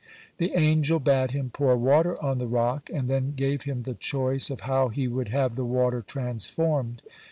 The 0.39 0.55
angel 0.55 0.97
bade 0.97 1.29
him 1.29 1.51
pour 1.51 1.77
water 1.77 2.17
on 2.25 2.39
the 2.39 2.47
rock, 2.47 2.89
and 2.89 3.07
then 3.07 3.35
gave 3.35 3.65
him 3.65 3.83
the 3.83 3.93
choice 3.93 4.49
of 4.49 4.61
how 4.61 4.87
he 4.87 5.07
would 5.07 5.27
have 5.27 5.55
the 5.55 5.63
water 5.63 6.01
transformed. 6.01 7.03